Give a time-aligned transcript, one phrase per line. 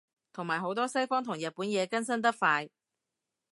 [0.33, 2.67] 同埋好多西方同日本嘢更新得快